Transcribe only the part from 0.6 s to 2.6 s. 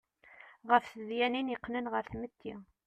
Ɣef tedyanin yeqqnen ɣer tmetti.